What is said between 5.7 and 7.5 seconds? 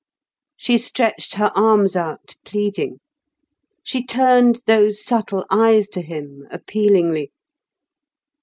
to him, appealingly.